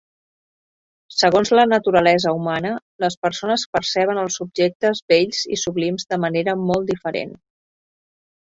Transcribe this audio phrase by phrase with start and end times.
[1.15, 2.71] Segons la naturalesa humana,
[3.05, 7.37] les persones perceben els objectes bells i sublims de manera molt diferent.